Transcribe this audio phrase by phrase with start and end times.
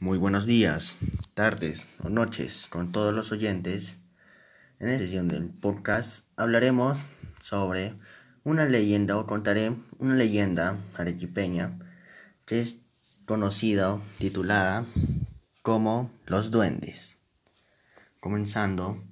[0.00, 0.94] Muy buenos días,
[1.34, 3.96] tardes o noches con todos los oyentes.
[4.78, 6.98] En esta sesión del podcast hablaremos
[7.42, 7.94] sobre
[8.44, 11.80] una leyenda o contaré una leyenda arequipeña
[12.46, 12.82] que es
[13.26, 14.86] conocida titulada
[15.62, 17.18] como Los Duendes.
[18.20, 19.02] Comenzando,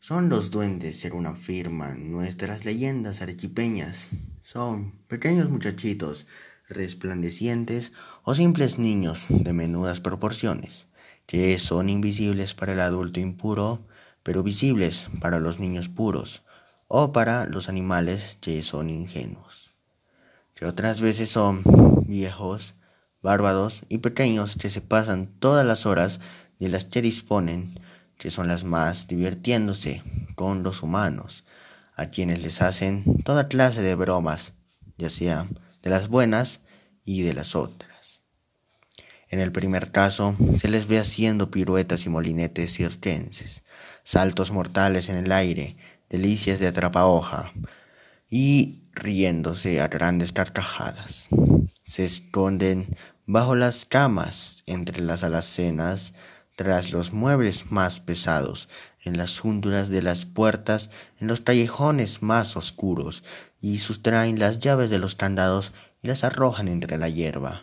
[0.00, 4.08] son los duendes, según afirman nuestras leyendas arequipeñas.
[4.42, 6.26] Son pequeños muchachitos
[6.70, 7.92] resplandecientes
[8.22, 10.86] o simples niños de menudas proporciones,
[11.26, 13.86] que son invisibles para el adulto impuro,
[14.22, 16.42] pero visibles para los niños puros,
[16.88, 19.72] o para los animales que son ingenuos,
[20.54, 21.62] que otras veces son
[22.06, 22.74] viejos,
[23.22, 26.20] bárbaros y pequeños que se pasan todas las horas
[26.58, 27.78] de las que disponen,
[28.16, 30.02] que son las más divirtiéndose
[30.34, 31.44] con los humanos,
[31.94, 34.54] a quienes les hacen toda clase de bromas,
[34.98, 35.48] ya sea
[35.82, 36.60] de las buenas
[37.04, 38.22] y de las otras.
[39.28, 43.62] En el primer caso, se les ve haciendo piruetas y molinetes circenses,
[44.02, 45.76] saltos mortales en el aire,
[46.08, 47.52] delicias de atrapahoja,
[48.28, 51.28] y riéndose a grandes carcajadas.
[51.84, 52.88] Se esconden
[53.26, 56.12] bajo las camas, entre las alacenas,
[56.60, 58.68] tras los muebles más pesados,
[59.02, 63.24] en las junturas de las puertas, en los callejones más oscuros,
[63.62, 67.62] y sustraen las llaves de los candados y las arrojan entre la hierba.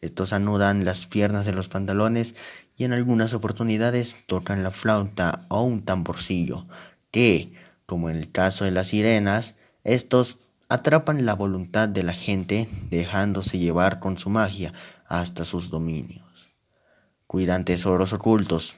[0.00, 2.34] Estos anudan las piernas de los pantalones
[2.76, 6.66] y en algunas oportunidades tocan la flauta o un tamborcillo,
[7.12, 7.52] que,
[7.86, 9.54] como en el caso de las sirenas,
[9.84, 14.72] estos atrapan la voluntad de la gente dejándose llevar con su magia
[15.06, 16.24] hasta sus dominios.
[17.34, 18.76] Cuidan tesoros ocultos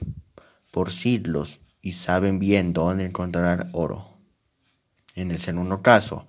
[0.71, 4.17] por siglos y saben bien dónde encontrar oro.
[5.13, 6.25] En el segundo caso,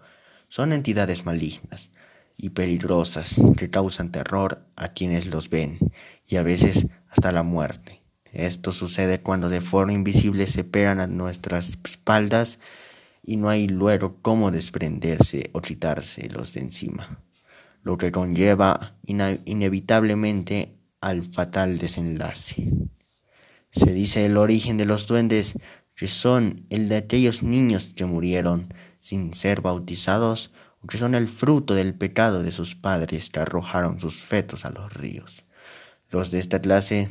[0.47, 1.91] son entidades malignas,
[2.37, 5.79] y peligrosas que causan terror a quienes los ven
[6.29, 8.03] y a veces hasta la muerte.
[8.35, 12.59] Esto sucede cuando de forma invisible se pegan a nuestras espaldas
[13.23, 17.23] y no hay luego cómo desprenderse o quitarse los de encima,
[17.83, 22.71] lo que conlleva inevitablemente al fatal desenlace.
[23.71, 25.55] Se dice el origen de los duendes
[25.95, 30.51] que son el de aquellos niños que murieron sin ser bautizados
[30.87, 34.93] que son el fruto del pecado de sus padres que arrojaron sus fetos a los
[34.93, 35.45] ríos.
[36.11, 37.09] Los de esta clase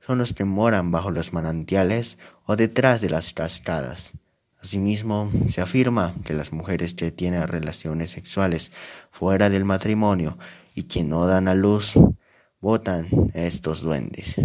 [0.00, 4.12] son los que moran bajo los manantiales o detrás de las cascadas.
[4.60, 8.72] Asimismo, se afirma que las mujeres que tienen relaciones sexuales
[9.10, 10.38] fuera del matrimonio
[10.74, 11.94] y que no dan a luz,
[12.64, 14.36] votan estos duendes.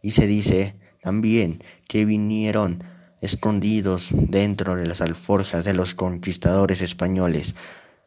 [0.00, 2.84] Y se dice también que vinieron
[3.20, 7.56] escondidos dentro de las alforjas de los conquistadores españoles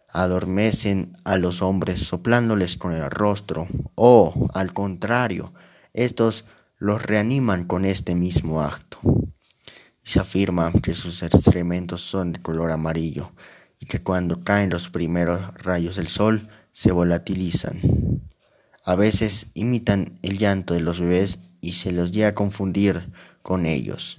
[0.08, 5.54] adormecen a los hombres soplándoles con el rostro, o, al contrario,
[5.92, 6.46] estos
[6.78, 9.00] los reaniman con este mismo acto.
[10.02, 13.34] Y se afirma que sus excrementos son de color amarillo
[13.82, 18.05] y que cuando caen los primeros rayos del sol se volatilizan.
[18.88, 23.66] A veces imitan el llanto de los bebés y se los llega a confundir con
[23.66, 24.18] ellos.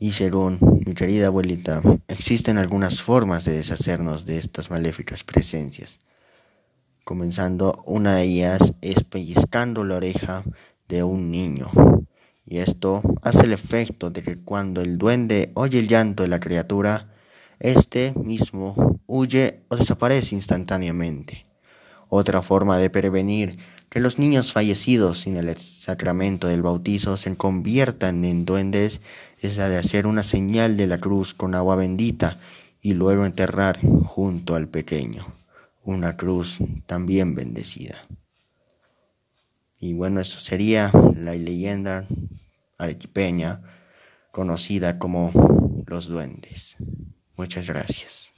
[0.00, 6.00] Y según mi querida abuelita, existen algunas formas de deshacernos de estas maléficas presencias.
[7.04, 10.42] Comenzando, una de ellas es pellizcando la oreja
[10.88, 11.70] de un niño.
[12.44, 16.40] Y esto hace el efecto de que cuando el duende oye el llanto de la
[16.40, 17.14] criatura,
[17.60, 21.47] éste mismo huye o desaparece instantáneamente.
[22.08, 23.58] Otra forma de prevenir
[23.90, 29.00] que los niños fallecidos sin el sacramento del bautizo se conviertan en duendes
[29.40, 32.38] es la de hacer una señal de la cruz con agua bendita
[32.80, 35.26] y luego enterrar junto al pequeño
[35.84, 37.96] una cruz también bendecida.
[39.80, 42.06] Y bueno, eso sería la leyenda
[42.78, 43.62] arequipeña
[44.32, 45.32] conocida como
[45.86, 46.76] los duendes.
[47.36, 48.32] Muchas gracias.